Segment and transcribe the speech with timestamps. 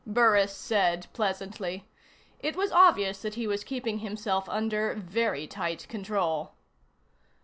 [0.07, 1.85] Burris said pleasantly.
[2.39, 6.55] It was obvious that he was keeping himself under very tight control.